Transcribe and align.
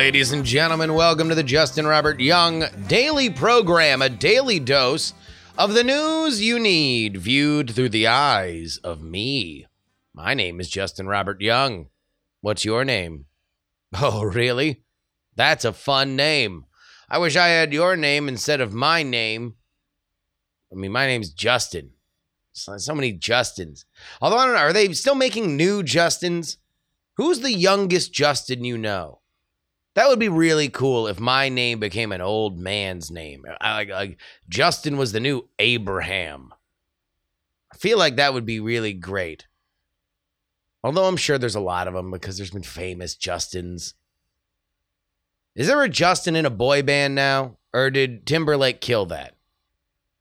Ladies 0.00 0.32
and 0.32 0.46
gentlemen, 0.46 0.94
welcome 0.94 1.28
to 1.28 1.34
the 1.34 1.42
Justin 1.42 1.86
Robert 1.86 2.20
Young 2.20 2.64
Daily 2.88 3.28
Program, 3.28 4.00
a 4.00 4.08
daily 4.08 4.58
dose 4.58 5.12
of 5.58 5.74
the 5.74 5.84
news 5.84 6.40
you 6.40 6.58
need, 6.58 7.18
viewed 7.18 7.68
through 7.72 7.90
the 7.90 8.06
eyes 8.06 8.78
of 8.82 9.02
me. 9.02 9.66
My 10.14 10.32
name 10.32 10.58
is 10.58 10.70
Justin 10.70 11.06
Robert 11.06 11.42
Young. 11.42 11.88
What's 12.40 12.64
your 12.64 12.82
name? 12.82 13.26
Oh, 14.00 14.22
really? 14.22 14.84
That's 15.36 15.66
a 15.66 15.72
fun 15.74 16.16
name. 16.16 16.64
I 17.10 17.18
wish 17.18 17.36
I 17.36 17.48
had 17.48 17.74
your 17.74 17.94
name 17.94 18.26
instead 18.26 18.62
of 18.62 18.72
my 18.72 19.02
name. 19.02 19.56
I 20.72 20.76
mean, 20.76 20.92
my 20.92 21.06
name's 21.06 21.28
Justin. 21.28 21.90
So, 22.52 22.94
many 22.94 23.18
Justins. 23.18 23.84
Although 24.22 24.38
I 24.38 24.46
don't 24.46 24.54
know, 24.54 24.60
are 24.60 24.72
they 24.72 24.94
still 24.94 25.14
making 25.14 25.58
new 25.58 25.82
Justins? 25.82 26.56
Who's 27.18 27.40
the 27.40 27.52
youngest 27.52 28.14
Justin 28.14 28.64
you 28.64 28.78
know? 28.78 29.20
That 30.00 30.08
would 30.08 30.18
be 30.18 30.30
really 30.30 30.70
cool 30.70 31.08
if 31.08 31.20
my 31.20 31.50
name 31.50 31.78
became 31.78 32.10
an 32.10 32.22
old 32.22 32.58
man's 32.58 33.10
name. 33.10 33.44
Like 33.62 34.16
Justin 34.48 34.96
was 34.96 35.12
the 35.12 35.20
new 35.20 35.46
Abraham. 35.58 36.54
I 37.70 37.76
feel 37.76 37.98
like 37.98 38.16
that 38.16 38.32
would 38.32 38.46
be 38.46 38.60
really 38.60 38.94
great. 38.94 39.46
Although 40.82 41.04
I'm 41.04 41.18
sure 41.18 41.36
there's 41.36 41.54
a 41.54 41.60
lot 41.60 41.86
of 41.86 41.92
them 41.92 42.10
because 42.10 42.38
there's 42.38 42.50
been 42.50 42.62
famous 42.62 43.14
Justins. 43.14 43.92
Is 45.54 45.66
there 45.66 45.82
a 45.82 45.88
Justin 45.90 46.34
in 46.34 46.46
a 46.46 46.50
boy 46.50 46.80
band 46.80 47.14
now? 47.14 47.58
Or 47.74 47.90
did 47.90 48.24
Timberlake 48.24 48.80
kill 48.80 49.04
that? 49.04 49.34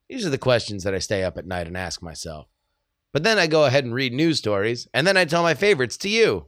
These 0.10 0.26
are 0.26 0.30
the 0.30 0.38
questions 0.38 0.84
that 0.84 0.94
I 0.94 1.00
stay 1.00 1.24
up 1.24 1.38
at 1.38 1.48
night 1.48 1.68
and 1.68 1.78
ask 1.78 2.02
myself. 2.02 2.48
But 3.14 3.24
then 3.24 3.40
I 3.40 3.48
go 3.48 3.64
ahead 3.64 3.86
and 3.86 3.94
read 3.94 4.12
news 4.12 4.40
stories, 4.40 4.90
and 4.94 5.08
then 5.08 5.16
I 5.16 5.24
tell 5.24 5.42
my 5.42 5.54
favorites 5.54 5.96
to 6.00 6.10
you. 6.10 6.48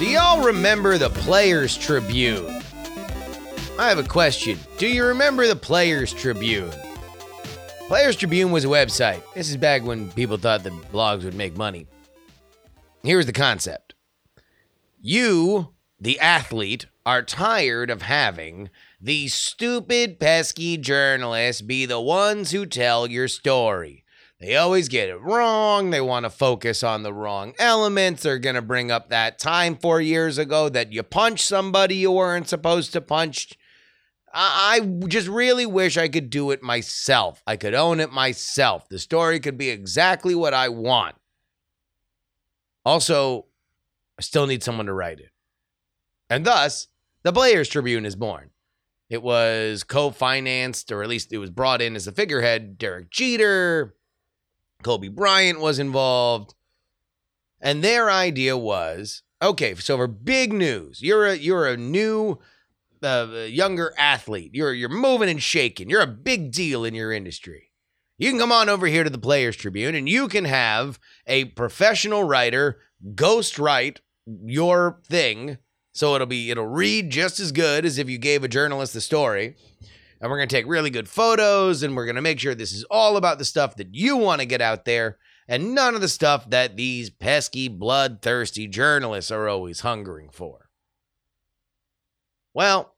Do 0.00 0.06
y'all 0.06 0.42
remember 0.42 0.96
the 0.96 1.10
Players 1.10 1.76
Tribune? 1.76 2.62
I 3.78 3.90
have 3.90 3.98
a 3.98 4.02
question. 4.02 4.58
Do 4.78 4.86
you 4.86 5.04
remember 5.04 5.46
the 5.46 5.54
Players 5.54 6.14
Tribune? 6.14 6.72
Players 7.86 8.16
Tribune 8.16 8.50
was 8.50 8.64
a 8.64 8.68
website. 8.68 9.20
This 9.34 9.50
is 9.50 9.58
back 9.58 9.82
when 9.82 10.10
people 10.12 10.38
thought 10.38 10.62
that 10.62 10.72
blogs 10.90 11.22
would 11.24 11.34
make 11.34 11.54
money. 11.54 11.86
Here's 13.02 13.26
the 13.26 13.34
concept 13.34 13.92
You, 15.02 15.74
the 16.00 16.18
athlete, 16.18 16.86
are 17.04 17.22
tired 17.22 17.90
of 17.90 18.00
having 18.00 18.70
these 19.02 19.34
stupid, 19.34 20.18
pesky 20.18 20.78
journalists 20.78 21.60
be 21.60 21.84
the 21.84 22.00
ones 22.00 22.52
who 22.52 22.64
tell 22.64 23.06
your 23.06 23.28
story. 23.28 24.04
They 24.40 24.56
always 24.56 24.88
get 24.88 25.10
it 25.10 25.20
wrong. 25.20 25.90
They 25.90 26.00
want 26.00 26.24
to 26.24 26.30
focus 26.30 26.82
on 26.82 27.02
the 27.02 27.12
wrong 27.12 27.52
elements. 27.58 28.22
They're 28.22 28.38
going 28.38 28.54
to 28.54 28.62
bring 28.62 28.90
up 28.90 29.10
that 29.10 29.38
time 29.38 29.76
four 29.76 30.00
years 30.00 30.38
ago 30.38 30.70
that 30.70 30.92
you 30.92 31.02
punched 31.02 31.46
somebody 31.46 31.96
you 31.96 32.12
weren't 32.12 32.48
supposed 32.48 32.92
to 32.94 33.02
punch. 33.02 33.58
I 34.32 34.80
just 35.08 35.28
really 35.28 35.66
wish 35.66 35.98
I 35.98 36.08
could 36.08 36.30
do 36.30 36.52
it 36.52 36.62
myself. 36.62 37.42
I 37.46 37.56
could 37.56 37.74
own 37.74 38.00
it 38.00 38.12
myself. 38.12 38.88
The 38.88 38.98
story 38.98 39.40
could 39.40 39.58
be 39.58 39.68
exactly 39.68 40.34
what 40.34 40.54
I 40.54 40.70
want. 40.70 41.16
Also, 42.86 43.46
I 44.18 44.22
still 44.22 44.46
need 44.46 44.62
someone 44.62 44.86
to 44.86 44.94
write 44.94 45.20
it. 45.20 45.30
And 46.30 46.46
thus, 46.46 46.88
the 47.24 47.32
Players 47.32 47.68
Tribune 47.68 48.06
is 48.06 48.16
born. 48.16 48.50
It 49.10 49.22
was 49.22 49.82
co 49.82 50.10
financed, 50.10 50.92
or 50.92 51.02
at 51.02 51.08
least 51.08 51.32
it 51.32 51.38
was 51.38 51.50
brought 51.50 51.82
in 51.82 51.96
as 51.96 52.06
a 52.06 52.12
figurehead. 52.12 52.78
Derek 52.78 53.10
Jeter, 53.10 53.96
Kobe 54.82 55.08
Bryant 55.08 55.60
was 55.60 55.78
involved. 55.78 56.54
And 57.60 57.84
their 57.84 58.10
idea 58.10 58.56
was 58.56 59.22
okay, 59.42 59.74
so 59.74 59.96
for 59.96 60.06
big 60.06 60.52
news, 60.52 61.02
you're 61.02 61.26
a, 61.26 61.34
you're 61.34 61.66
a 61.66 61.76
new 61.76 62.38
uh, 63.02 63.46
younger 63.46 63.92
athlete. 63.98 64.50
You're 64.54 64.72
you're 64.72 64.88
moving 64.88 65.28
and 65.28 65.42
shaking. 65.42 65.90
You're 65.90 66.00
a 66.00 66.06
big 66.06 66.52
deal 66.52 66.84
in 66.84 66.94
your 66.94 67.12
industry. 67.12 67.70
You 68.16 68.30
can 68.30 68.38
come 68.38 68.52
on 68.52 68.68
over 68.68 68.86
here 68.86 69.04
to 69.04 69.10
the 69.10 69.18
Players 69.18 69.56
Tribune 69.56 69.94
and 69.94 70.08
you 70.08 70.28
can 70.28 70.44
have 70.44 70.98
a 71.26 71.46
professional 71.46 72.24
writer 72.24 72.78
ghost 73.14 73.58
write 73.58 74.00
your 74.26 75.00
thing 75.08 75.56
so 75.92 76.14
it'll 76.14 76.26
be 76.26 76.50
it'll 76.50 76.66
read 76.66 77.10
just 77.10 77.40
as 77.40 77.52
good 77.52 77.84
as 77.84 77.98
if 77.98 78.08
you 78.08 78.18
gave 78.18 78.44
a 78.44 78.48
journalist 78.48 78.94
the 78.94 79.00
story. 79.00 79.56
And 80.20 80.30
we're 80.30 80.36
going 80.36 80.48
to 80.48 80.54
take 80.54 80.66
really 80.66 80.90
good 80.90 81.08
photos 81.08 81.82
and 81.82 81.96
we're 81.96 82.04
going 82.04 82.16
to 82.16 82.22
make 82.22 82.38
sure 82.38 82.54
this 82.54 82.72
is 82.72 82.84
all 82.90 83.16
about 83.16 83.38
the 83.38 83.44
stuff 83.44 83.76
that 83.76 83.94
you 83.94 84.16
want 84.16 84.40
to 84.40 84.46
get 84.46 84.60
out 84.60 84.84
there 84.84 85.18
and 85.48 85.74
none 85.74 85.96
of 85.96 86.00
the 86.00 86.08
stuff 86.08 86.48
that 86.50 86.76
these 86.76 87.10
pesky 87.10 87.66
bloodthirsty 87.68 88.68
journalists 88.68 89.32
are 89.32 89.48
always 89.48 89.80
hungering 89.80 90.28
for. 90.30 90.68
Well, 92.54 92.94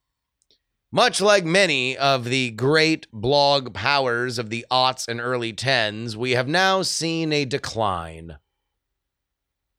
much 0.91 1.23
like 1.23 1.47
many 1.47 1.97
of 1.97 2.25
the 2.25 2.51
great 2.51 3.07
blog 3.11 3.73
powers 3.73 4.39
of 4.39 4.51
the 4.51 4.67
aughts 4.71 5.09
and 5.09 5.19
early 5.19 5.55
tens, 5.55 6.15
we 6.15 6.33
have 6.33 6.47
now 6.47 6.83
seen 6.83 7.33
a 7.33 7.47
decline. 7.47 8.37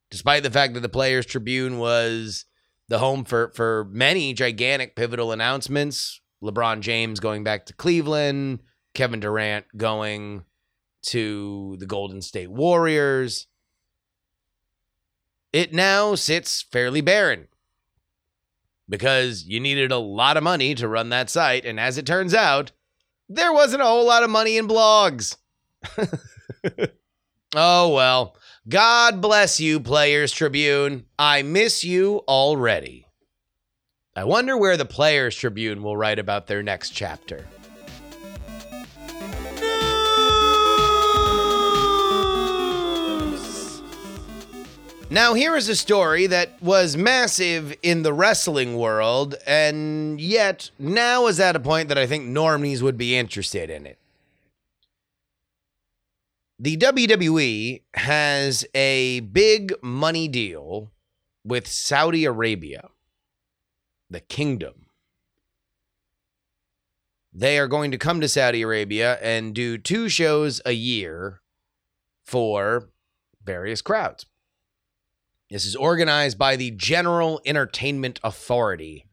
Despite 0.09 0.41
the 0.41 0.49
fact 0.49 0.73
that 0.73 0.79
the 0.79 0.89
Players 0.89 1.27
Tribune 1.27 1.77
was 1.77 2.45
the 2.87 2.97
home 2.97 3.23
for, 3.23 3.51
for 3.53 3.87
many 3.91 4.33
gigantic 4.33 4.95
pivotal 4.95 5.31
announcements, 5.31 6.21
LeBron 6.43 6.81
James 6.81 7.19
going 7.19 7.43
back 7.43 7.65
to 7.67 7.73
Cleveland, 7.73 8.59
Kevin 8.93 9.21
Durant 9.21 9.65
going 9.77 10.43
to 11.03 11.77
the 11.79 11.85
Golden 11.85 12.21
State 12.21 12.51
Warriors, 12.51 13.47
it 15.53 15.73
now 15.73 16.15
sits 16.15 16.61
fairly 16.61 17.01
barren 17.01 17.47
because 18.89 19.45
you 19.45 19.59
needed 19.59 19.91
a 19.91 19.97
lot 19.97 20.35
of 20.35 20.43
money 20.43 20.75
to 20.75 20.87
run 20.87 21.09
that 21.09 21.29
site. 21.29 21.65
And 21.65 21.79
as 21.79 21.97
it 21.97 22.05
turns 22.05 22.33
out, 22.33 22.71
there 23.29 23.53
wasn't 23.53 23.81
a 23.81 23.85
whole 23.85 24.05
lot 24.05 24.23
of 24.23 24.29
money 24.29 24.57
in 24.57 24.67
blogs. 24.67 25.37
oh, 27.55 27.93
well. 27.93 28.35
God 28.67 29.21
bless 29.21 29.59
you, 29.59 29.79
Players 29.79 30.31
Tribune. 30.31 31.05
I 31.19 31.41
miss 31.41 31.83
you 31.83 32.19
already. 32.27 33.03
I 34.16 34.25
wonder 34.25 34.56
where 34.56 34.78
the 34.78 34.85
Players 34.85 35.35
Tribune 35.35 35.81
will 35.81 35.97
write 35.97 36.19
about 36.19 36.46
their 36.46 36.62
next 36.62 36.91
chapter. 36.91 37.47
Now, 45.09 45.34
here 45.34 45.55
is 45.55 45.67
a 45.67 45.76
story 45.76 46.28
that 46.28 46.61
was 46.61 46.96
massive 46.96 47.76
in 47.82 48.03
the 48.03 48.14
wrestling 48.14 48.78
world, 48.78 49.34
and 49.47 50.22
yet 50.22 50.70
now 50.78 51.26
is 51.26 51.40
at 51.40 51.55
a 51.55 51.59
point 51.59 51.90
that 51.90 51.97
I 51.97 52.05
think 52.05 52.26
normies 52.26 52.84
would 52.84 52.97
be 52.97 53.17
interested 53.17 53.72
in 53.72 53.87
it. 53.87 53.97
The 56.59 56.78
WWE 56.78 57.82
has 57.96 58.64
a 58.76 59.22
big 59.22 59.73
money 59.82 60.28
deal 60.28 60.91
with 61.43 61.67
Saudi 61.67 62.26
Arabia, 62.26 62.90
the 64.13 64.21
kingdom. 64.21 64.85
They 67.33 67.57
are 67.57 67.67
going 67.67 67.91
to 67.91 67.97
come 67.97 68.21
to 68.21 68.29
Saudi 68.29 68.61
Arabia 68.61 69.17
and 69.21 69.53
do 69.53 69.77
two 69.77 70.07
shows 70.07 70.61
a 70.65 70.71
year 70.71 71.41
for 72.23 72.89
various 73.43 73.81
crowds. 73.81 74.27
This 75.49 75.65
is 75.65 75.75
organized 75.75 76.37
by 76.37 76.55
the 76.55 76.71
General 76.71 77.41
Entertainment 77.45 78.19
Authority 78.23 79.07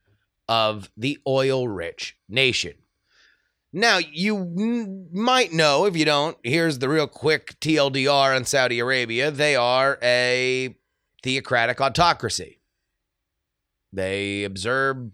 of 0.48 0.90
the 0.96 1.18
oil 1.26 1.66
rich 1.66 2.16
nation. 2.28 2.74
Now, 3.72 3.98
you 3.98 4.36
n- 4.36 5.08
might 5.12 5.52
know, 5.52 5.86
if 5.86 5.96
you 5.96 6.04
don't, 6.04 6.36
here's 6.42 6.78
the 6.78 6.88
real 6.88 7.06
quick 7.06 7.58
TLDR 7.60 8.34
on 8.34 8.44
Saudi 8.44 8.80
Arabia. 8.80 9.30
They 9.30 9.54
are 9.54 9.98
a 10.02 10.74
theocratic 11.22 11.80
autocracy. 11.80 12.59
They 13.92 14.44
observe 14.44 15.10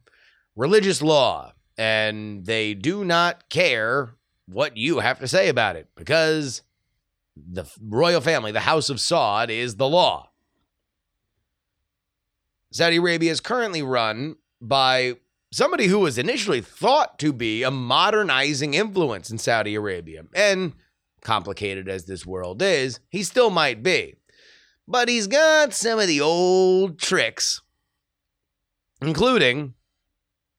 religious 0.55 1.03
law 1.03 1.53
and 1.79 2.45
they 2.45 2.75
do 2.75 3.05
not 3.05 3.49
care 3.49 4.15
what 4.47 4.77
you 4.77 5.01
have 5.01 5.19
to 5.21 5.29
say 5.29 5.49
about 5.49 5.77
it 5.77 5.89
because 5.97 6.63
the 7.37 7.65
royal 7.83 8.21
family, 8.21 8.53
the 8.53 8.61
House 8.61 8.89
of 8.89 8.99
Saud, 8.99 9.51
is 9.51 9.77
the 9.77 9.89
law. 9.89 10.31
Saudi 12.73 12.97
Arabia 12.97 13.31
is 13.31 13.41
currently 13.41 13.83
run 13.83 14.37
by 14.61 15.15
somebody 15.53 15.87
who 15.87 16.01
was 16.01 16.19
initially 16.19 16.61
thought 16.61 17.19
to 17.19 17.33
be 17.33 17.63
a 17.63 17.71
modernizing 17.71 18.75
influence 18.75 19.31
in 19.31 19.39
Saudi 19.39 19.75
Arabia. 19.75 20.25
And 20.35 20.75
complicated 21.23 21.89
as 21.89 22.05
this 22.05 22.27
world 22.27 22.63
is, 22.63 23.01
he 23.09 23.23
still 23.23 23.51
might 23.51 23.83
be. 23.83 24.17
But 24.89 25.09
he's 25.09 25.27
got 25.27 25.75
some 25.75 25.99
of 25.99 26.07
the 26.07 26.21
old 26.21 26.99
tricks, 26.99 27.63
including 29.01 29.75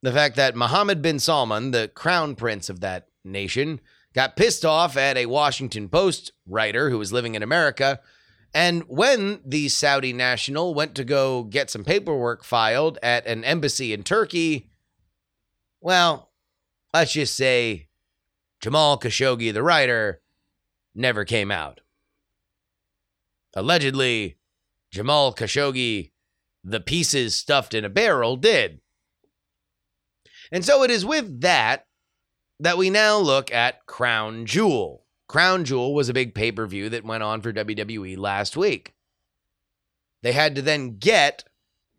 the 0.02 0.12
fact 0.12 0.36
that 0.36 0.56
Mohammed 0.56 1.02
bin 1.02 1.20
Salman, 1.20 1.72
the 1.72 1.88
crown 1.88 2.36
prince 2.36 2.70
of 2.70 2.80
that 2.82 3.08
nation, 3.24 3.80
got 4.14 4.36
pissed 4.36 4.66
off 4.66 4.98
at 4.98 5.18
a 5.18 5.26
Washington 5.26 5.90
Post 5.90 6.32
writer 6.46 6.90
who 6.90 6.98
was 6.98 7.14
living 7.14 7.36
in 7.36 7.44
America. 7.44 8.00
And 8.54 8.84
when 8.88 9.42
the 9.46 9.70
Saudi 9.70 10.14
national 10.14 10.74
went 10.74 10.96
to 10.96 11.04
go 11.04 11.44
get 11.44 11.70
some 11.70 11.84
paperwork 11.84 12.44
filed 12.44 12.98
at 13.04 13.26
an 13.28 13.44
embassy 13.44 13.94
in 13.94 14.04
Turkey, 14.04 14.70
well, 15.82 16.32
let's 16.94 17.14
just 17.14 17.36
say 17.36 17.88
Jamal 18.60 19.00
Khashoggi, 19.00 19.54
the 19.54 19.64
writer, 19.64 20.22
never 20.96 21.26
came 21.26 21.52
out. 21.52 21.82
Allegedly, 23.54 24.38
Jamal 24.92 25.34
Khashoggi, 25.34 26.12
the 26.64 26.80
pieces 26.80 27.36
stuffed 27.36 27.74
in 27.74 27.86
a 27.86 27.90
barrel, 27.90 28.36
did. 28.36 28.82
And 30.52 30.64
so 30.64 30.84
it 30.84 30.92
is 30.92 31.06
with 31.06 31.42
that 31.42 31.86
that 32.60 32.78
we 32.78 32.90
now 32.90 33.18
look 33.18 33.52
at 33.52 33.86
Crown 33.86 34.46
Jewel. 34.46 35.06
Crown 35.28 35.66
Jewel 35.66 35.94
was 35.94 36.10
a 36.10 36.14
big 36.14 36.34
pay 36.34 36.52
per 36.52 36.66
view 36.66 36.90
that 36.90 37.04
went 37.04 37.24
on 37.24 37.42
for 37.42 37.54
WWE 37.54 38.18
last 38.18 38.58
week. 38.58 38.94
They 40.24 40.32
had 40.32 40.56
to 40.56 40.62
then 40.62 40.98
get 40.98 41.44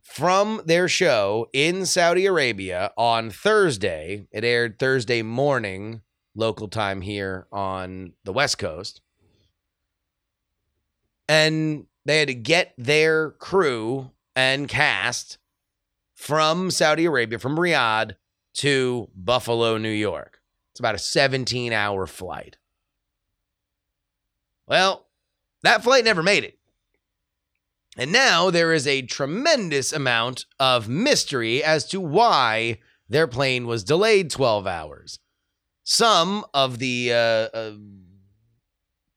from 0.03 0.63
their 0.65 0.89
show 0.89 1.49
in 1.53 1.85
Saudi 1.87 2.27
Arabia 2.27 2.93
on 2.97 3.31
Thursday. 3.31 4.27
It 4.33 4.45
aired 4.45 4.79
Thursday 4.79 5.23
morning, 5.23 6.01
local 6.35 6.69
time 6.69 7.03
here 7.03 7.47
on 7.53 8.15
the 8.25 8.33
West 8.33 8.59
Coast. 8.59 9.03
And 11.29 11.87
they 12.07 12.19
had 12.21 12.29
to 12.29 12.35
get 12.35 12.73
their 12.79 13.33
crew 13.33 14.11
and 14.39 14.69
cast 14.69 15.37
from 16.15 16.71
Saudi 16.71 17.07
Arabia, 17.07 17.41
from 17.41 17.57
Riyadh 17.57 18.15
to 18.55 19.09
Buffalo, 19.17 19.79
New 19.79 19.91
York. 19.91 20.41
It's 20.71 20.79
about 20.79 20.95
a 20.95 20.99
17 20.99 21.73
hour 21.73 22.07
flight. 22.07 22.57
Well, 24.69 25.09
that 25.65 25.83
flight 25.83 26.05
never 26.05 26.23
made 26.23 26.45
it. 26.45 26.57
And 27.97 28.13
now 28.13 28.49
there 28.51 28.73
is 28.73 28.87
a 28.87 29.03
tremendous 29.03 29.93
amount 29.93 30.45
of 30.61 30.89
mystery 30.89 31.65
as 31.65 31.85
to 31.87 32.01
why 32.01 32.79
their 33.09 33.27
plane 33.27 33.67
was 33.67 33.83
delayed 33.83 34.31
12 34.31 34.69
hours. 34.69 35.19
Some 35.83 36.45
of 36.55 36.79
the, 36.79 37.11
uh, 37.13 37.57
uh, 37.57 37.73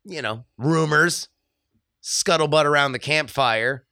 you 0.03 0.23
know, 0.23 0.45
rumors, 0.57 1.29
scuttlebutt 2.01 2.65
around 2.65 2.93
the 2.93 2.99
campfire, 2.99 3.85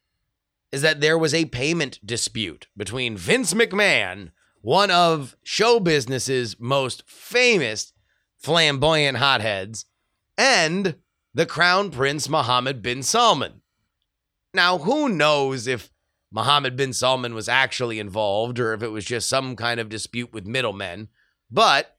is 0.72 0.82
that 0.82 1.02
there 1.02 1.18
was 1.18 1.34
a 1.34 1.46
payment 1.46 2.00
dispute 2.06 2.68
between 2.78 3.18
Vince 3.18 3.54
McMahon, 3.54 4.32
one 4.62 4.92
of 4.92 5.36
show 5.44 5.80
business's 5.80 6.60
most 6.60 7.04
famous 7.08 7.94
flamboyant 8.38 9.18
hotheads, 9.18 9.86
and 10.38 10.96
the 11.34 11.46
Crown 11.46 11.92
Prince 11.92 12.30
Mohammed 12.30 12.82
bin 12.82 13.04
Salman. 13.04 13.62
Now, 14.54 14.80
who 14.80 15.10
knows 15.10 15.68
if 15.68 15.92
Mohammed 16.32 16.76
bin 16.76 16.94
Salman 16.94 17.34
was 17.34 17.50
actually 17.50 18.00
involved 18.00 18.60
or 18.60 18.74
if 18.74 18.84
it 18.84 18.90
was 18.90 19.06
just 19.06 19.30
some 19.30 19.56
kind 19.56 19.80
of 19.80 19.90
dispute 19.90 20.34
with 20.34 20.46
middlemen, 20.46 21.10
but 21.52 21.98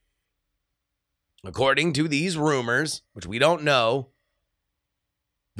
according 1.44 1.93
to 1.94 2.06
these 2.08 2.37
rumors, 2.37 3.02
which 3.12 3.26
we 3.26 3.38
don't 3.38 3.62
know, 3.62 4.08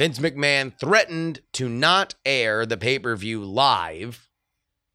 Vince 0.01 0.19
McMahon 0.19 0.73
threatened 0.81 1.41
to 1.53 1.69
not 1.69 2.15
air 2.25 2.65
the 2.65 2.79
pay 2.79 2.99
per 2.99 3.15
view 3.17 3.45
live. 3.45 4.31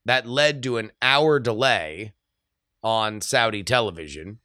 That 0.04 0.26
led 0.26 0.64
to 0.64 0.78
an 0.78 0.92
hour 1.00 1.40
delay 1.40 2.14
on 2.82 3.22
Saudi 3.22 3.62
television. 3.62 4.40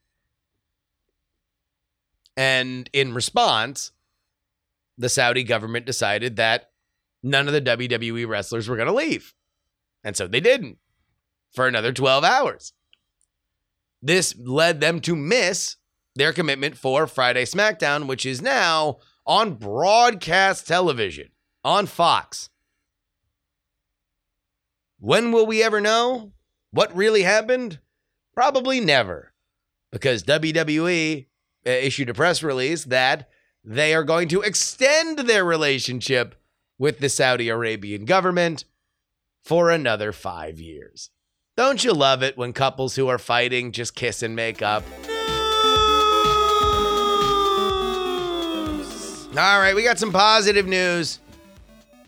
And 2.37 2.91
in 2.93 3.15
response, 3.15 3.93
the 4.99 5.09
Saudi 5.09 5.45
government 5.45 5.87
decided 5.87 6.37
that 6.37 6.73
none 7.23 7.47
of 7.47 7.55
the 7.55 7.63
WWE 7.63 8.29
wrestlers 8.29 8.69
were 8.69 8.77
going 8.77 8.87
to 8.87 8.93
leave. 8.93 9.33
And 10.05 10.15
so 10.15 10.27
they 10.27 10.41
didn't 10.41 10.77
for 11.55 11.69
another 11.69 11.91
12 11.91 12.23
hours. 12.23 12.75
This 14.03 14.35
led 14.37 14.83
them 14.83 15.01
to 15.01 15.17
miss 15.17 15.77
their 16.17 16.35
commitment 16.35 16.77
for 16.77 17.06
Friday 17.06 17.47
SmackDown, 17.47 18.06
which 18.06 18.27
is 18.27 18.43
now 18.43 18.99
on 19.31 19.55
broadcast 19.55 20.67
television 20.67 21.29
on 21.62 21.87
Fox. 21.87 22.50
When 24.99 25.31
will 25.31 25.47
we 25.47 25.62
ever 25.62 25.81
know 25.81 26.32
what 26.73 26.94
really 26.97 27.23
happened? 27.23 27.79
Probably 28.35 28.81
never, 28.81 29.32
because 29.93 30.25
WWE 30.25 31.27
uh, 31.65 31.71
issued 31.71 32.11
a 32.11 32.15
press 32.15 32.43
release 32.43 32.82
that 32.87 33.29
they 33.62 33.94
are 33.94 34.03
going 34.03 34.27
to 34.31 34.43
extend 34.43 35.21
their 35.21 35.44
relationship 35.44 36.35
with 36.77 36.99
the 36.99 37.09
Saudi 37.09 37.49
Arabian 37.49 38.06
government 38.06 38.65
for 39.44 39.71
another 39.71 40.11
five 40.11 40.59
years. 40.59 41.11
Don't 41.56 41.85
you 41.85 41.93
love 41.93 42.25
it 42.25 42.37
when 42.37 42.53
couples 42.53 42.97
who 42.97 43.06
are 43.06 43.19
fighting 43.19 43.71
just 43.71 43.94
kiss 43.94 44.25
and 44.25 44.35
make 44.35 44.61
up? 44.61 44.82
All 49.31 49.60
right, 49.60 49.77
we 49.77 49.84
got 49.84 50.01
some 50.01 50.10
positive 50.10 50.67
news 50.67 51.20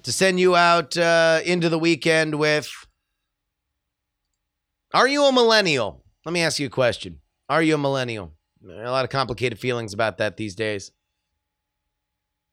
to 0.03 0.11
send 0.11 0.41
you 0.41 0.57
out 0.57 0.97
uh, 0.97 1.41
into 1.45 1.69
the 1.69 1.79
weekend 1.79 2.35
with. 2.35 2.69
Are 4.93 5.07
you 5.07 5.25
a 5.25 5.33
millennial? 5.33 6.03
Let 6.25 6.33
me 6.33 6.43
ask 6.43 6.59
you 6.59 6.67
a 6.67 6.71
question. 6.71 7.21
Are 7.49 7.63
you 7.63 7.77
a 7.77 7.79
millennial? 7.79 8.33
A 8.69 8.91
lot 8.91 9.05
of 9.05 9.11
complicated 9.11 9.61
feelings 9.61 9.95
about 9.95 10.19
that 10.19 10.37
these 10.37 10.57
days. 10.57 10.91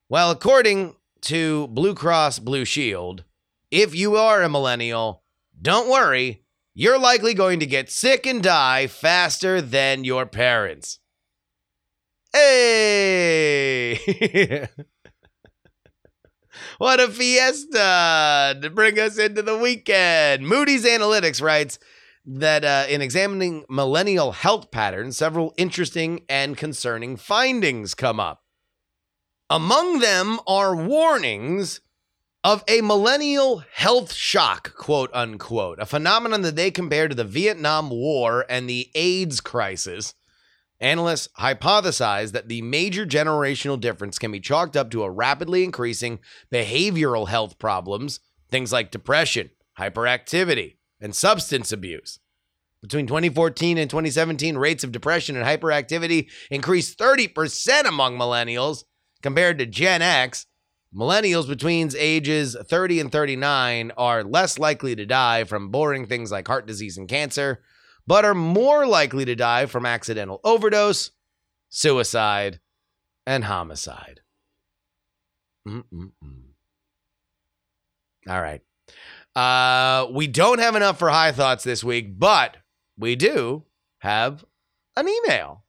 Well, 0.07 0.29
according 0.29 0.95
to 1.21 1.67
Blue 1.69 1.95
Cross 1.95 2.37
Blue 2.37 2.63
Shield, 2.63 3.23
if 3.71 3.95
you 3.95 4.17
are 4.17 4.43
a 4.43 4.49
millennial, 4.49 5.23
don't 5.59 5.89
worry, 5.89 6.43
you're 6.75 6.99
likely 6.99 7.33
going 7.33 7.59
to 7.59 7.65
get 7.65 7.89
sick 7.89 8.27
and 8.27 8.43
die 8.43 8.85
faster 8.85 9.61
than 9.61 10.03
your 10.03 10.27
parents. 10.27 10.98
Hey! 12.31 13.97
what 16.77 16.99
a 16.99 17.07
fiesta 17.07 18.59
to 18.61 18.69
bring 18.69 18.99
us 18.99 19.17
into 19.17 19.41
the 19.41 19.57
weekend. 19.57 20.47
Moody's 20.47 20.85
Analytics 20.85 21.41
writes 21.41 21.79
that 22.25 22.63
uh, 22.63 22.85
in 22.87 23.01
examining 23.01 23.65
millennial 23.67 24.31
health 24.31 24.69
patterns, 24.69 25.17
several 25.17 25.53
interesting 25.57 26.23
and 26.29 26.55
concerning 26.55 27.17
findings 27.17 27.95
come 27.95 28.19
up. 28.19 28.43
Among 29.49 29.97
them 29.99 30.39
are 30.45 30.75
warnings 30.75 31.81
of 32.43 32.63
a 32.67 32.81
millennial 32.81 33.63
health 33.73 34.13
shock, 34.13 34.75
quote 34.75 35.09
unquote, 35.13 35.79
a 35.79 35.87
phenomenon 35.87 36.43
that 36.43 36.55
they 36.55 36.69
compare 36.69 37.07
to 37.07 37.15
the 37.15 37.23
Vietnam 37.23 37.89
War 37.89 38.45
and 38.47 38.69
the 38.69 38.91
AIDS 38.93 39.41
crisis. 39.41 40.13
Analysts 40.81 41.27
hypothesize 41.37 42.31
that 42.31 42.47
the 42.47 42.61
major 42.61 43.05
generational 43.05 43.79
difference 43.79 44.17
can 44.17 44.31
be 44.31 44.39
chalked 44.39 44.77
up 44.77 44.89
to 44.91 45.03
a 45.03 45.11
rapidly 45.11 45.63
increasing 45.63 46.19
behavioral 46.51 47.27
health 47.27 47.59
problems, 47.59 48.21
things 48.49 48.71
like 48.71 48.91
depression, 48.91 49.49
hyperactivity, 49.77 50.77
and 51.01 51.13
substance 51.13 51.71
abuse. 51.71 52.19
Between 52.81 53.07
2014 53.07 53.77
and 53.77 53.89
2017, 53.89 54.57
rates 54.57 54.85
of 54.85 54.93
depression 54.93 55.35
and 55.35 55.45
hyperactivity 55.45 56.29
increased 56.49 56.97
30% 56.97 57.85
among 57.85 58.17
millennials 58.17 58.85
compared 59.21 59.59
to 59.59 59.65
Gen 59.65 60.01
X. 60.01 60.45
Millennials 60.95 61.47
between 61.47 61.91
ages 61.97 62.55
30 62.67 63.01
and 63.01 63.11
39 63.11 63.91
are 63.97 64.23
less 64.23 64.57
likely 64.57 64.95
to 64.95 65.05
die 65.05 65.43
from 65.43 65.69
boring 65.69 66.07
things 66.07 66.31
like 66.31 66.47
heart 66.47 66.65
disease 66.65 66.97
and 66.97 67.09
cancer, 67.09 67.61
but 68.09 68.25
are 68.25 68.33
more 68.33 68.87
likely 68.87 69.23
to 69.23 69.35
die 69.35 69.67
from 69.67 69.85
accidental 69.85 70.41
overdose, 70.43 71.11
suicide, 71.69 72.59
and 73.27 73.43
homicide. 73.43 74.21
Mm-mm-mm. 75.67 76.09
All 78.27 78.41
right. 78.41 78.61
Uh, 79.35 80.07
we 80.11 80.25
don't 80.25 80.57
have 80.57 80.75
enough 80.75 80.97
for 80.97 81.11
high 81.11 81.31
thoughts 81.31 81.63
this 81.63 81.83
week, 81.83 82.17
but 82.17 82.57
we 82.97 83.15
do 83.15 83.63
have 83.99 84.43
an 84.97 85.07
email. 85.07 85.63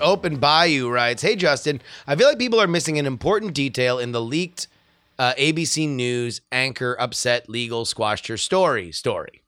Open 0.00 0.36
Bayou, 0.36 0.90
writes 0.90 1.22
Hey, 1.22 1.34
Justin, 1.34 1.80
I 2.06 2.14
feel 2.14 2.28
like 2.28 2.38
people 2.38 2.60
are 2.60 2.66
missing 2.66 2.98
an 2.98 3.06
important 3.06 3.54
detail 3.54 3.98
in 3.98 4.12
the 4.12 4.20
leaked 4.20 4.68
uh, 5.18 5.32
ABC 5.34 5.88
News 5.88 6.40
anchor 6.50 6.96
upset 6.98 7.48
legal 7.48 7.84
squashed 7.84 8.26
her 8.26 8.36
story 8.36 8.92
story. 8.92 9.42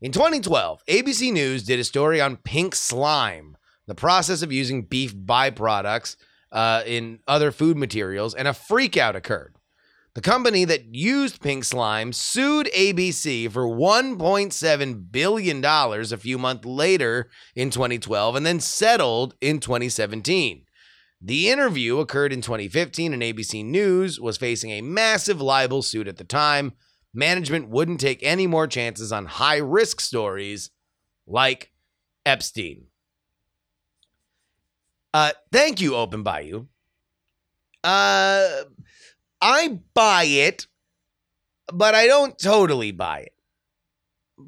In 0.00 0.12
2012, 0.12 0.82
ABC 0.86 1.32
News 1.32 1.64
did 1.64 1.80
a 1.80 1.84
story 1.84 2.20
on 2.20 2.36
pink 2.36 2.74
slime, 2.74 3.56
the 3.86 3.94
process 3.94 4.42
of 4.42 4.52
using 4.52 4.82
beef 4.82 5.14
byproducts 5.14 6.16
uh, 6.52 6.82
in 6.86 7.18
other 7.26 7.50
food 7.50 7.76
materials, 7.76 8.34
and 8.34 8.46
a 8.46 8.52
freakout 8.52 9.16
occurred. 9.16 9.57
The 10.18 10.22
company 10.22 10.64
that 10.64 10.96
used 10.96 11.40
pink 11.40 11.62
slime 11.62 12.12
sued 12.12 12.68
ABC 12.76 13.48
for 13.52 13.68
$1.7 13.68 15.12
billion 15.12 15.64
a 15.64 16.16
few 16.16 16.38
months 16.38 16.66
later 16.66 17.30
in 17.54 17.70
2012 17.70 18.34
and 18.34 18.44
then 18.44 18.58
settled 18.58 19.36
in 19.40 19.60
2017. 19.60 20.64
The 21.22 21.48
interview 21.48 21.98
occurred 21.98 22.32
in 22.32 22.40
2015, 22.40 23.12
and 23.12 23.22
ABC 23.22 23.64
News 23.64 24.18
was 24.18 24.36
facing 24.36 24.72
a 24.72 24.80
massive 24.80 25.40
libel 25.40 25.82
suit 25.82 26.08
at 26.08 26.16
the 26.16 26.24
time. 26.24 26.72
Management 27.14 27.68
wouldn't 27.68 28.00
take 28.00 28.20
any 28.24 28.48
more 28.48 28.66
chances 28.66 29.12
on 29.12 29.26
high 29.26 29.58
risk 29.58 30.00
stories 30.00 30.70
like 31.28 31.70
Epstein. 32.26 32.86
Uh, 35.14 35.30
thank 35.52 35.80
you, 35.80 35.94
Open 35.94 36.24
Bayou. 36.24 36.66
Uh, 37.84 38.64
I 39.40 39.80
buy 39.94 40.24
it, 40.24 40.66
but 41.72 41.94
I 41.94 42.06
don't 42.06 42.38
totally 42.38 42.92
buy 42.92 43.20
it. 43.20 43.32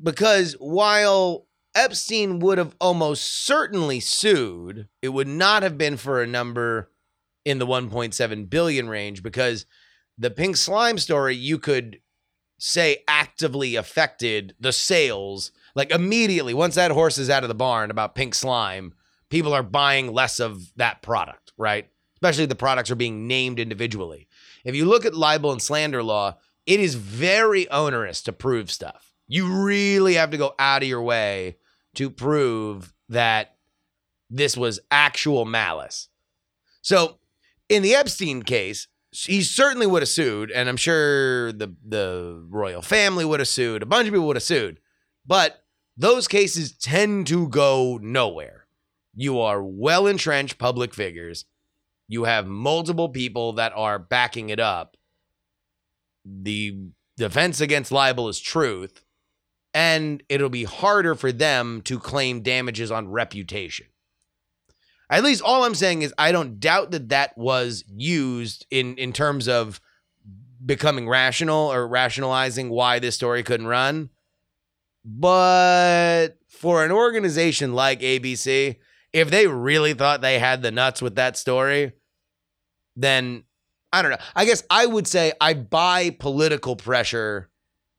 Because 0.03 0.55
while 0.55 1.47
Epstein 1.75 2.39
would 2.41 2.59
have 2.59 2.75
almost 2.81 3.45
certainly 3.47 4.01
sued, 4.01 4.89
it 5.03 5.11
would 5.11 5.29
not 5.29 5.63
have 5.63 5.77
been 5.79 5.97
for 5.97 6.23
a 6.23 6.27
number 6.27 6.91
in 7.45 7.59
the 7.59 7.67
1.7 7.67 8.51
billion 8.51 8.89
range 8.89 9.23
because 9.23 9.67
the 10.19 10.31
pink 10.31 10.57
slime 10.57 10.99
story 10.99 11.35
you 11.35 11.59
could 11.59 12.01
say 12.59 13.03
actively 13.09 13.77
affected 13.77 14.55
the 14.61 14.73
sales. 14.73 15.51
Like 15.75 15.91
immediately 15.91 16.55
once 16.55 16.75
that 16.75 16.91
horse 16.91 17.17
is 17.19 17.31
out 17.31 17.43
of 17.43 17.49
the 17.49 17.55
barn 17.55 17.91
about 17.91 18.15
pink 18.15 18.35
slime 18.35 18.95
people 19.31 19.55
are 19.55 19.63
buying 19.63 20.13
less 20.13 20.41
of 20.41 20.73
that 20.77 21.01
product 21.03 21.41
right? 21.61 21.89
Especially 22.17 22.47
the 22.47 22.55
products 22.55 22.91
are 22.91 22.97
being 22.97 23.27
named 23.27 23.61
individually 23.61 24.27
if 24.65 24.75
you 24.75 24.85
look 24.85 25.05
at 25.05 25.15
libel 25.15 25.53
and 25.53 25.63
slander 25.63 26.03
law, 26.03 26.37
it 26.67 26.81
is 26.81 26.95
very 26.95 27.69
onerous 27.71 28.23
to 28.23 28.33
prove 28.33 28.71
stuff. 28.71 29.13
You 29.27 29.65
really 29.65 30.15
have 30.15 30.31
to 30.31 30.37
go 30.37 30.55
out 30.59 30.83
of 30.83 30.89
your 30.89 31.03
way 31.03 31.57
to 31.95 32.11
prove 32.11 32.93
that 33.09 33.57
this 34.29 34.57
was 34.57 34.81
actual 34.91 35.45
malice. 35.45 36.09
So, 36.83 37.19
in 37.69 37.83
the 37.83 37.95
Epstein 37.95 38.43
case, 38.43 38.89
he 39.13 39.43
certainly 39.43 39.87
would 39.87 40.03
have 40.03 40.09
sued, 40.09 40.51
and 40.51 40.69
I'm 40.69 40.77
sure 40.77 41.53
the 41.53 41.75
the 41.85 42.45
royal 42.49 42.83
family 42.83 43.25
would 43.25 43.41
have 43.41 43.49
sued. 43.49 43.83
A 43.83 43.87
bunch 43.87 44.07
of 44.07 44.15
people 44.15 44.27
would 44.29 44.37
have 44.37 44.43
sued, 44.43 44.81
but 45.27 45.65
those 45.97 46.29
cases 46.29 46.73
tend 46.73 47.27
to 47.27 47.49
go 47.49 47.99
nowhere. 48.01 48.67
You 49.15 49.41
are 49.41 49.63
well 49.63 50.07
entrenched 50.07 50.59
public 50.59 50.95
figures 50.95 51.45
you 52.11 52.25
have 52.25 52.49
multiple 52.49 53.09
people 53.09 53.53
that 53.53 53.73
are 53.77 53.97
backing 53.97 54.49
it 54.51 54.59
up. 54.59 54.97
The 56.25 56.77
defense 57.17 57.61
against 57.61 57.93
libel 57.93 58.29
is 58.29 58.41
truth, 58.41 59.05
and 59.73 60.21
it'll 60.29 60.49
be 60.51 60.65
harder 60.65 61.15
for 61.15 61.31
them 61.31 61.83
to 61.83 62.01
claim 62.01 62.43
damages 62.43 62.91
on 62.91 63.09
reputation. 63.09 63.87
At 65.09 65.23
least 65.23 65.41
all 65.41 65.63
I'm 65.63 65.77
saying 65.77 66.03
is 66.03 66.13
I 66.19 66.33
don't 66.33 66.59
doubt 66.59 66.91
that 66.91 67.11
that 67.11 67.39
was 67.39 67.85
used 67.89 68.67
in 68.73 68.97
in 68.97 69.13
terms 69.13 69.47
of 69.47 69.81
becoming 70.67 71.09
rational 71.09 71.73
or 71.73 71.87
rationalizing 71.87 72.71
why 72.71 72.99
this 72.99 73.15
story 73.15 73.45
couldn't 73.45 73.69
run. 73.69 74.11
But 75.05 76.39
for 76.49 76.85
an 76.85 76.91
organization 76.91 77.73
like 77.73 78.01
ABC, 78.01 78.77
if 79.13 79.31
they 79.31 79.47
really 79.47 79.95
thought 79.95 80.21
they 80.23 80.41
had 80.41 80.63
the 80.63 80.73
nuts 80.73 81.01
with 81.01 81.15
that 81.15 81.37
story, 81.37 81.93
then 82.97 83.45
I 83.93 84.03
don't 84.03 84.11
know. 84.11 84.19
I 84.37 84.45
guess 84.45 84.63
I 84.71 84.87
would 84.87 85.07
say 85.07 85.33
I 85.41 85.55
buy 85.55 86.11
political 86.11 86.77
pressure 86.77 87.51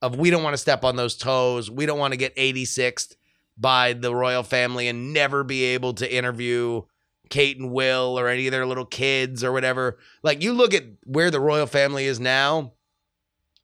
of 0.01 0.17
we 0.17 0.29
don't 0.29 0.43
want 0.43 0.53
to 0.53 0.57
step 0.57 0.83
on 0.83 0.95
those 0.95 1.15
toes. 1.15 1.69
We 1.69 1.85
don't 1.85 1.99
want 1.99 2.13
to 2.13 2.17
get 2.17 2.35
86th 2.35 3.15
by 3.57 3.93
the 3.93 4.15
royal 4.15 4.43
family 4.43 4.87
and 4.87 5.13
never 5.13 5.43
be 5.43 5.63
able 5.63 5.93
to 5.95 6.13
interview 6.13 6.83
Kate 7.29 7.57
and 7.57 7.71
Will 7.71 8.17
or 8.17 8.27
any 8.27 8.47
of 8.47 8.51
their 8.51 8.65
little 8.65 8.85
kids 8.85 9.43
or 9.43 9.51
whatever. 9.51 9.97
Like 10.23 10.41
you 10.41 10.53
look 10.53 10.73
at 10.73 10.83
where 11.03 11.31
the 11.31 11.39
royal 11.39 11.67
family 11.67 12.05
is 12.05 12.19
now, 12.19 12.73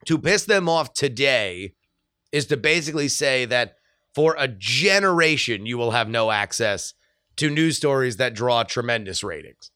to 0.05 0.17
piss 0.17 0.45
them 0.45 0.69
off 0.69 0.93
today 0.93 1.73
is 2.31 2.45
to 2.47 2.57
basically 2.57 3.07
say 3.07 3.45
that 3.45 3.75
for 4.13 4.35
a 4.37 4.47
generation 4.47 5.65
you 5.65 5.77
will 5.77 5.91
have 5.91 6.07
no 6.07 6.31
access 6.31 6.93
to 7.37 7.49
news 7.49 7.77
stories 7.77 8.17
that 8.17 8.33
draw 8.33 8.63
tremendous 8.63 9.23
ratings. 9.23 9.71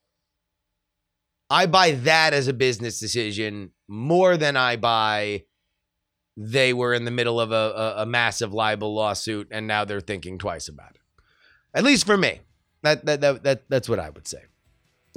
I 1.52 1.66
buy 1.66 1.92
that 1.92 2.34
as 2.34 2.48
a 2.48 2.54
business 2.54 2.98
decision 2.98 3.72
more 3.90 4.38
than 4.38 4.56
I 4.56 4.78
buy 4.78 5.44
they 6.38 6.72
were 6.72 6.94
in 6.94 7.04
the 7.04 7.12
middle 7.12 7.42
of 7.42 7.52
a, 7.52 7.56
a, 7.56 7.94
a, 8.04 8.06
massive 8.06 8.54
libel 8.54 8.96
lawsuit 8.96 9.50
and 9.52 9.68
now 9.68 9.84
they're 9.84 10.00
thinking 10.00 10.38
twice 10.38 10.70
about 10.70 10.92
it. 10.92 11.02
At 11.74 11.84
least 11.84 12.06
for 12.06 12.16
me. 12.16 12.40
That, 12.84 13.06
that, 13.06 13.20
that, 13.20 13.44
that 13.44 13.70
that's 13.70 13.90
what 13.90 14.00
I 14.00 14.10
would 14.10 14.28
say. 14.28 14.44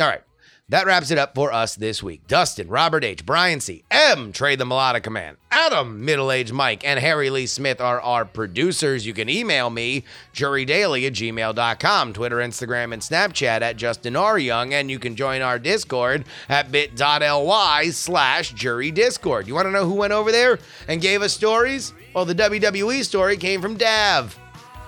All 0.00 0.08
right. 0.08 0.22
That 0.70 0.86
wraps 0.86 1.10
it 1.10 1.18
up 1.18 1.34
for 1.34 1.52
us 1.52 1.74
this 1.74 2.02
week. 2.02 2.26
Dustin, 2.26 2.68
Robert 2.68 3.04
H., 3.04 3.26
Brian 3.26 3.60
C., 3.60 3.84
M., 3.90 4.32
Trey 4.32 4.56
the 4.56 4.64
Melodic 4.64 5.02
Command, 5.02 5.36
Adam, 5.50 6.06
Middle 6.06 6.32
Aged 6.32 6.54
Mike, 6.54 6.82
and 6.86 6.98
Harry 6.98 7.28
Lee 7.28 7.44
Smith 7.44 7.82
are 7.82 8.00
our 8.00 8.24
producers. 8.24 9.04
You 9.04 9.12
can 9.12 9.28
email 9.28 9.68
me, 9.68 10.04
jurydaily 10.32 11.06
at 11.06 11.12
gmail.com, 11.12 12.14
Twitter, 12.14 12.36
Instagram, 12.36 12.94
and 12.94 13.02
Snapchat 13.02 13.60
at 13.60 13.76
Justin 13.76 14.16
R. 14.16 14.38
Young, 14.38 14.72
and 14.72 14.90
you 14.90 14.98
can 14.98 15.16
join 15.16 15.42
our 15.42 15.58
Discord 15.58 16.24
at 16.48 16.72
bit.ly 16.72 17.90
slash 17.90 18.52
jury 18.54 18.90
discord. 18.90 19.46
You 19.46 19.54
want 19.54 19.66
to 19.66 19.70
know 19.70 19.84
who 19.84 19.92
went 19.92 20.14
over 20.14 20.32
there 20.32 20.58
and 20.88 21.02
gave 21.02 21.20
us 21.20 21.34
stories? 21.34 21.92
Well, 22.14 22.24
the 22.24 22.34
WWE 22.34 23.04
story 23.04 23.36
came 23.36 23.60
from 23.60 23.76
Dav. 23.76 24.38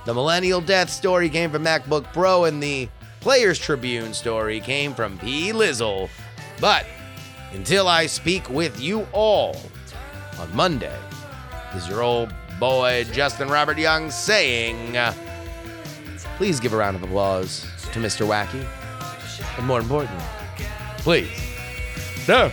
The 0.06 0.14
Millennial 0.14 0.62
Death 0.62 0.88
story 0.88 1.28
came 1.28 1.50
from 1.50 1.64
MacBook 1.64 2.10
Pro, 2.14 2.44
and 2.44 2.62
the 2.62 2.88
Players 3.26 3.58
Tribune 3.58 4.14
story 4.14 4.60
came 4.60 4.94
from 4.94 5.18
P. 5.18 5.50
Lizzle. 5.50 6.08
But 6.60 6.86
until 7.50 7.88
I 7.88 8.06
speak 8.06 8.48
with 8.48 8.80
you 8.80 9.04
all 9.10 9.60
on 10.38 10.54
Monday, 10.54 10.96
is 11.74 11.88
your 11.88 12.02
old 12.02 12.32
boy 12.60 13.04
Justin 13.10 13.48
Robert 13.48 13.78
Young 13.78 14.12
saying, 14.12 14.96
please 16.36 16.60
give 16.60 16.72
a 16.72 16.76
round 16.76 16.94
of 16.94 17.02
applause 17.02 17.66
to 17.92 17.98
Mr. 17.98 18.24
Wacky. 18.24 18.64
And 19.58 19.66
more 19.66 19.80
importantly, 19.80 20.24
please, 20.98 21.28
no, 22.28 22.52